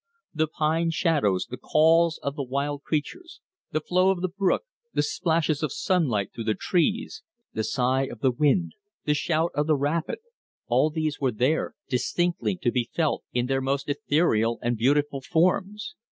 [0.33, 4.63] The pine shadows, the calls of the wild creatures, the flow of the brook,
[4.95, 7.21] the splashes of sunlight through the trees,
[7.53, 8.73] the sigh of the wind,
[9.05, 10.17] the shout of the rapid,
[10.65, 15.93] all these were there, distinctly to be felt in their most ethereal and beautiful forms.